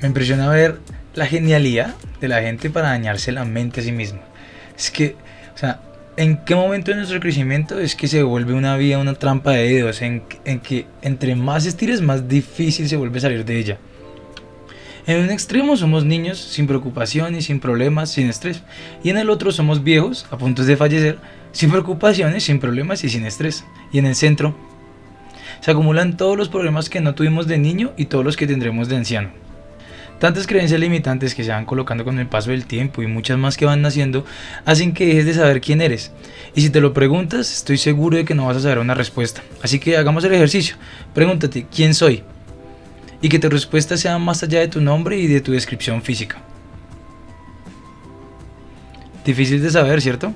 [0.00, 0.78] Me impresiona ver
[1.14, 4.20] la genialidad de la gente para dañarse la mente a sí misma.
[4.78, 5.16] Es que,
[5.54, 5.80] o sea,
[6.16, 9.68] ¿en qué momento de nuestro crecimiento es que se vuelve una vía una trampa de
[9.68, 10.00] dedos?
[10.02, 13.78] En, en que entre más estires, más difícil se vuelve salir de ella.
[15.06, 18.62] En un extremo somos niños sin preocupaciones, sin problemas, sin estrés.
[19.04, 21.18] Y en el otro somos viejos, a punto de fallecer,
[21.52, 23.64] sin preocupaciones, sin problemas y sin estrés.
[23.92, 24.56] Y en el centro
[25.60, 28.88] se acumulan todos los problemas que no tuvimos de niño y todos los que tendremos
[28.88, 29.30] de anciano.
[30.18, 33.56] Tantas creencias limitantes que se van colocando con el paso del tiempo y muchas más
[33.56, 34.24] que van naciendo
[34.64, 36.10] hacen que dejes de saber quién eres.
[36.56, 39.42] Y si te lo preguntas, estoy seguro de que no vas a saber una respuesta.
[39.62, 40.74] Así que hagamos el ejercicio.
[41.14, 42.24] Pregúntate, ¿quién soy?
[43.20, 46.38] Y que tu respuesta sea más allá de tu nombre y de tu descripción física.
[49.24, 50.32] Difícil de saber, ¿cierto?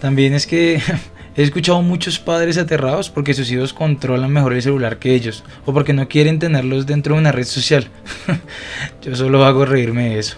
[0.00, 0.82] También es que
[1.36, 5.72] He escuchado muchos padres aterrados porque sus hijos controlan mejor el celular que ellos o
[5.72, 7.88] porque no quieren tenerlos dentro de una red social.
[9.02, 10.36] Yo solo hago reírme de eso.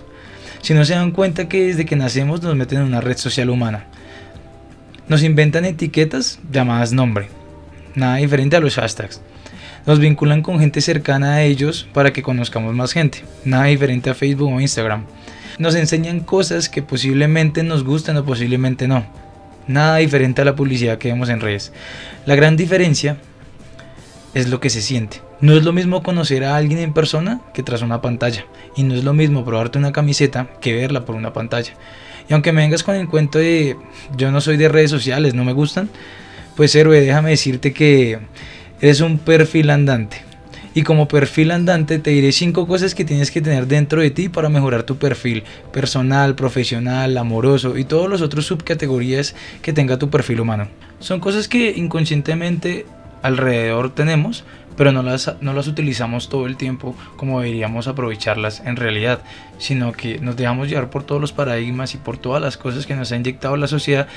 [0.60, 3.48] Si no se dan cuenta que desde que nacemos nos meten en una red social
[3.48, 3.86] humana.
[5.08, 7.28] Nos inventan etiquetas llamadas nombre.
[7.94, 9.20] Nada diferente a los hashtags.
[9.86, 13.24] Nos vinculan con gente cercana a ellos para que conozcamos más gente.
[13.44, 15.04] Nada diferente a Facebook o Instagram.
[15.58, 19.04] Nos enseñan cosas que posiblemente nos gustan o posiblemente no
[19.66, 21.72] Nada diferente a la publicidad que vemos en redes.
[22.26, 23.16] La gran diferencia
[24.34, 25.20] es lo que se siente.
[25.40, 28.44] No es lo mismo conocer a alguien en persona que tras una pantalla.
[28.74, 31.74] Y no es lo mismo probarte una camiseta que verla por una pantalla.
[32.28, 33.76] Y aunque me vengas con el cuento de
[34.16, 35.90] yo no soy de redes sociales, no me gustan,
[36.56, 38.18] pues héroe, déjame decirte que
[38.82, 40.22] eres un perfil andante.
[40.74, 44.28] Y como perfil andante te diré cinco cosas que tienes que tener dentro de ti
[44.28, 50.10] para mejorar tu perfil personal, profesional, amoroso y todos los otros subcategorías que tenga tu
[50.10, 50.68] perfil humano.
[50.98, 52.86] Son cosas que inconscientemente
[53.22, 54.44] alrededor tenemos,
[54.76, 59.20] pero no las, no las utilizamos todo el tiempo como deberíamos aprovecharlas en realidad,
[59.58, 62.96] sino que nos dejamos llevar por todos los paradigmas y por todas las cosas que
[62.96, 64.08] nos ha inyectado la sociedad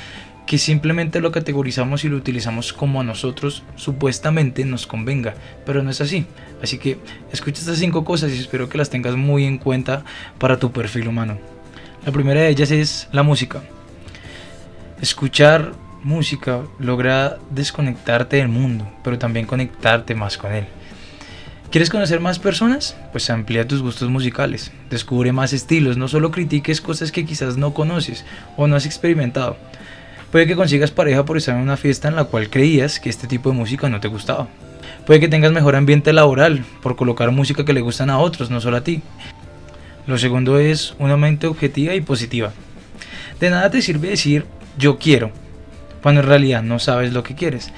[0.45, 5.33] que simplemente lo categorizamos y lo utilizamos como a nosotros supuestamente nos convenga,
[5.65, 6.25] pero no es así.
[6.61, 6.99] Así que
[7.31, 10.03] escucha estas cinco cosas y espero que las tengas muy en cuenta
[10.37, 11.37] para tu perfil humano.
[12.05, 13.63] La primera de ellas es la música.
[15.01, 15.73] Escuchar
[16.03, 20.67] música logra desconectarte del mundo, pero también conectarte más con él.
[21.71, 22.95] ¿Quieres conocer más personas?
[23.11, 27.73] Pues amplía tus gustos musicales, descubre más estilos, no solo critiques cosas que quizás no
[27.73, 28.23] conoces
[28.55, 29.57] o no has experimentado.
[30.35, 33.25] Puede que consigas pareja por estar en una fiesta en la cual creías que este
[33.25, 34.49] tipo de música no te gustaba.
[35.05, 38.59] Puede que tengas mejor ambiente laboral por colocar música que le gustan a otros, no
[38.59, 39.01] solo a ti.
[40.05, 42.51] Lo segundo es una mente objetiva y positiva.
[43.39, 44.45] De nada te sirve decir
[44.77, 45.31] yo quiero,
[46.03, 47.71] cuando en realidad no sabes lo que quieres.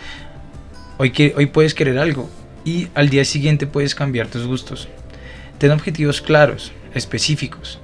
[0.97, 2.27] Hoy, hoy puedes querer algo
[2.65, 4.87] y al día siguiente puedes cambiar tus gustos.
[5.59, 7.79] Ten objetivos claros, específicos.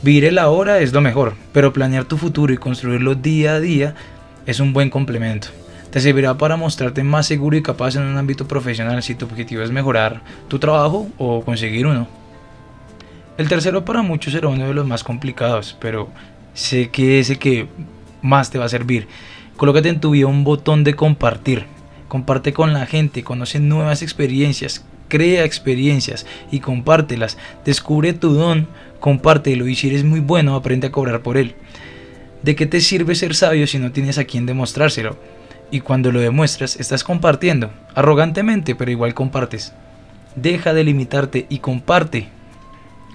[0.00, 3.94] Vivir el ahora es lo mejor, pero planear tu futuro y construirlo día a día
[4.46, 5.48] es un buen complemento.
[5.90, 9.62] Te servirá para mostrarte más seguro y capaz en un ámbito profesional si tu objetivo
[9.62, 12.06] es mejorar tu trabajo o conseguir uno.
[13.38, 16.08] El tercero para muchos será uno de los más complicados, pero
[16.54, 17.66] sé que es el que
[18.22, 19.08] más te va a servir.
[19.56, 21.66] Colócate en tu vida un botón de compartir.
[22.06, 27.38] Comparte con la gente, conoce nuevas experiencias, crea experiencias y compártelas.
[27.64, 28.68] Descubre tu don
[29.00, 31.54] compártelo y si eres muy bueno, aprende a cobrar por él.
[32.42, 35.16] ¿De qué te sirve ser sabio si no tienes a quien demostrárselo?
[35.70, 39.72] Y cuando lo demuestras, estás compartiendo, arrogantemente, pero igual compartes.
[40.34, 42.28] Deja de limitarte y comparte.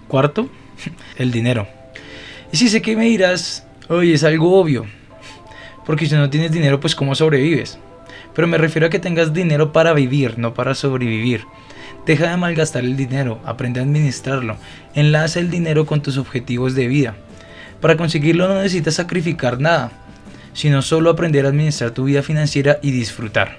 [0.08, 0.50] Cuarto,
[1.18, 1.68] el dinero.
[2.52, 4.86] Y si sé que me dirás, oye, es algo obvio,
[5.86, 7.80] porque si no tienes dinero, pues ¿cómo sobrevives?
[8.36, 11.46] Pero me refiero a que tengas dinero para vivir, no para sobrevivir.
[12.06, 14.58] Deja de malgastar el dinero, aprende a administrarlo,
[14.94, 17.16] enlaza el dinero con tus objetivos de vida.
[17.80, 19.92] Para conseguirlo no necesitas sacrificar nada,
[20.54, 23.57] sino solo aprender a administrar tu vida financiera y disfrutar.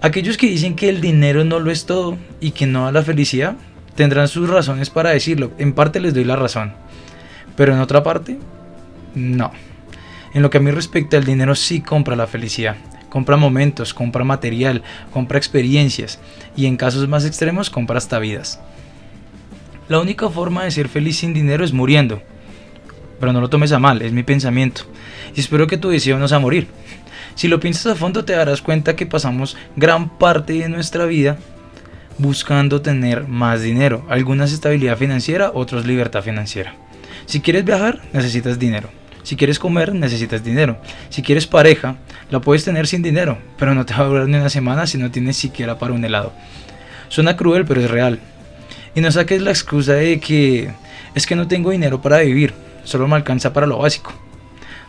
[0.00, 3.02] Aquellos que dicen que el dinero no lo es todo y que no da la
[3.02, 3.56] felicidad,
[3.96, 5.50] tendrán sus razones para decirlo.
[5.58, 6.72] En parte les doy la razón.
[7.56, 8.38] Pero en otra parte,
[9.16, 9.50] no.
[10.32, 12.76] En lo que a mí respecta, el dinero sí compra la felicidad
[13.08, 14.82] compra momentos, compra material,
[15.12, 16.18] compra experiencias
[16.56, 18.60] y en casos más extremos compra hasta vidas.
[19.88, 22.20] La única forma de ser feliz sin dinero es muriendo.
[23.18, 24.82] Pero no lo tomes a mal, es mi pensamiento.
[25.34, 26.68] Y espero que tu deseo no sea morir.
[27.34, 31.38] Si lo piensas a fondo te darás cuenta que pasamos gran parte de nuestra vida
[32.18, 34.04] buscando tener más dinero.
[34.08, 36.74] Algunas estabilidad financiera, otros libertad financiera.
[37.26, 38.90] Si quieres viajar, necesitas dinero.
[39.22, 40.78] Si quieres comer, necesitas dinero.
[41.10, 41.96] Si quieres pareja,
[42.30, 44.98] la puedes tener sin dinero, pero no te va a durar ni una semana si
[44.98, 46.32] no tienes siquiera para un helado.
[47.08, 48.20] Suena cruel, pero es real.
[48.94, 50.70] Y no saques la excusa de que
[51.14, 52.52] es que no tengo dinero para vivir,
[52.84, 54.12] solo me alcanza para lo básico.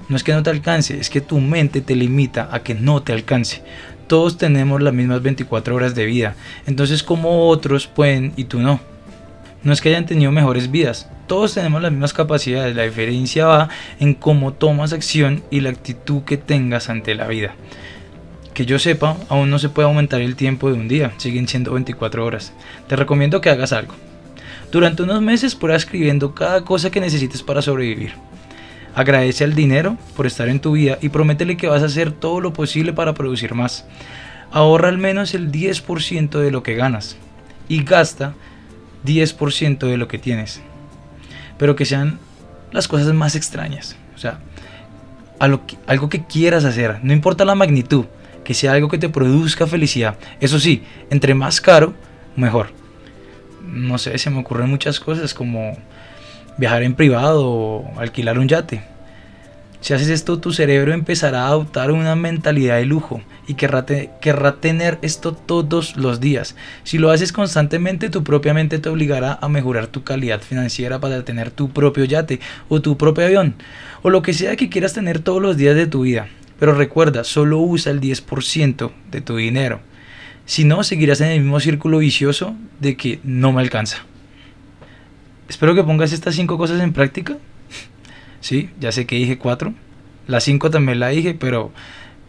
[0.10, 3.04] No es que no te alcance, es que tu mente te limita a que no
[3.04, 3.62] te alcance.
[4.08, 6.36] Todos tenemos las mismas 24 horas de vida,
[6.66, 8.80] entonces como otros pueden y tú no.
[9.62, 13.70] No es que hayan tenido mejores vidas, todos tenemos las mismas capacidades, la diferencia va
[14.00, 17.54] en cómo tomas acción y la actitud que tengas ante la vida.
[18.56, 21.72] Que yo sepa, aún no se puede aumentar el tiempo de un día, siguen siendo
[21.72, 22.52] 24 horas.
[22.88, 23.94] Te recomiendo que hagas algo.
[24.72, 28.14] Durante unos meses prueba escribiendo cada cosa que necesites para sobrevivir.
[28.96, 32.42] Agradece al dinero por estar en tu vida y prométele que vas a hacer todo
[32.42, 33.86] lo posible para producir más.
[34.52, 37.18] Ahorra al menos el 10% de lo que ganas
[37.68, 38.34] y gasta
[39.06, 40.64] 10% de lo que tienes.
[41.60, 42.18] Pero que sean
[42.72, 43.96] las cosas más extrañas.
[44.16, 44.40] O sea,
[45.40, 48.06] algo que quieras hacer, no importa la magnitud,
[48.44, 50.18] que sea algo que te produzca felicidad.
[50.40, 51.94] Eso sí, entre más caro,
[52.36, 52.72] mejor.
[53.64, 55.78] No sé, se me ocurren muchas cosas como
[56.58, 58.82] viajar en privado o alquilar un yate.
[59.82, 65.00] Si haces esto, tu cerebro empezará a adoptar una mentalidad de lujo y querrá, tener
[65.02, 66.56] esto todos los días.
[66.84, 71.24] Si lo haces constantemente, tu propia mente te obligará a mejorar tu calidad financiera para
[71.24, 73.56] tener tu propio yate o tu propio avión
[74.02, 76.28] o lo que sea que quieras tener todos los días de tu vida.
[76.60, 79.80] Pero recuerda, solo usa el 10% de tu dinero.
[80.46, 83.98] Si no, seguirás en el mismo círculo vicioso de que no me alcanza.
[85.48, 87.38] Espero que pongas estas cinco cosas en práctica.
[88.42, 89.74] Sí, ya sé que dije cuatro.
[90.28, 91.72] Las cinco también la dije, pero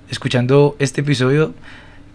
[0.08, 1.54] escuchando este episodio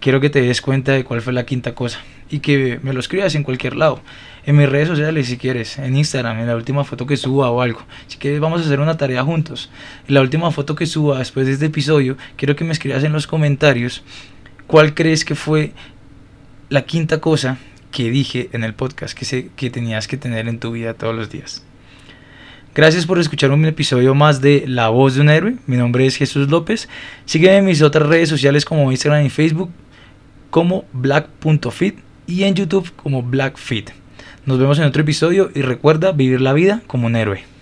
[0.00, 3.00] quiero que te des cuenta de cuál fue la quinta cosa y que me lo
[3.00, 4.00] escribas en cualquier lado.
[4.44, 7.60] En mis redes sociales si quieres, en Instagram, en la última foto que suba o
[7.60, 7.82] algo.
[8.06, 9.70] Si quieres vamos a hacer una tarea juntos.
[10.06, 13.12] En la última foto que suba después de este episodio, quiero que me escribas en
[13.12, 14.02] los comentarios
[14.66, 15.72] cuál crees que fue
[16.68, 17.58] la quinta cosa
[17.90, 21.14] que dije en el podcast que, sé que tenías que tener en tu vida todos
[21.14, 21.64] los días.
[22.76, 25.56] Gracias por escuchar un episodio más de La Voz de un Héroe.
[25.66, 26.90] Mi nombre es Jesús López.
[27.24, 29.70] Sígueme en mis otras redes sociales como Instagram y Facebook
[30.50, 31.94] como black.fit
[32.26, 33.92] y en YouTube como blackfit.
[34.44, 37.55] Nos vemos en otro episodio y recuerda vivir la vida como un héroe.